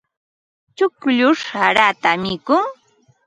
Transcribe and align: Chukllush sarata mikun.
Chukllush 0.77 1.43
sarata 1.49 2.11
mikun. 2.23 2.63